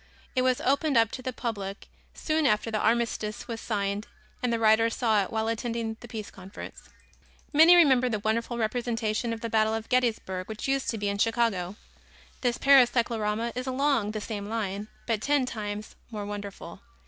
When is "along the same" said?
13.67-14.49